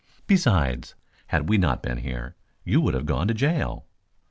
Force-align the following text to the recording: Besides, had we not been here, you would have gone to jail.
Besides, 0.25 0.95
had 1.27 1.47
we 1.47 1.59
not 1.59 1.83
been 1.83 1.99
here, 1.99 2.35
you 2.63 2.81
would 2.81 2.95
have 2.95 3.05
gone 3.05 3.27
to 3.27 3.35
jail. 3.35 3.85